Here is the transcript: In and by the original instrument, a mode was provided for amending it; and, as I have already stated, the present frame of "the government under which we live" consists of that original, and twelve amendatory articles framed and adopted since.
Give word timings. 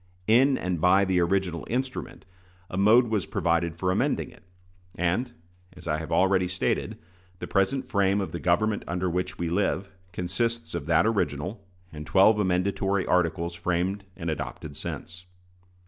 In 0.25 0.57
and 0.57 0.81
by 0.81 1.05
the 1.05 1.19
original 1.19 1.63
instrument, 1.69 2.25
a 2.71 2.75
mode 2.75 3.09
was 3.09 3.27
provided 3.27 3.77
for 3.77 3.91
amending 3.91 4.31
it; 4.31 4.41
and, 4.97 5.31
as 5.73 5.87
I 5.87 5.99
have 5.99 6.11
already 6.11 6.47
stated, 6.47 6.97
the 7.37 7.45
present 7.45 7.87
frame 7.87 8.19
of 8.19 8.31
"the 8.31 8.39
government 8.39 8.83
under 8.87 9.07
which 9.11 9.37
we 9.37 9.47
live" 9.47 9.91
consists 10.11 10.73
of 10.73 10.87
that 10.87 11.05
original, 11.05 11.63
and 11.93 12.07
twelve 12.07 12.39
amendatory 12.39 13.05
articles 13.05 13.53
framed 13.53 14.03
and 14.17 14.31
adopted 14.31 14.75
since. 14.75 15.27